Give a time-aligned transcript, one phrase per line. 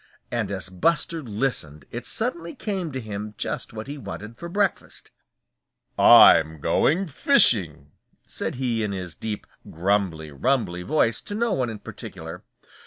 [0.31, 5.11] And as Buster listened it suddenly came to him just what he wanted for breakfast.
[5.99, 7.91] "I'm going fishing,"
[8.25, 12.43] said he in his deep grumbly rumbly voice to no one in particular.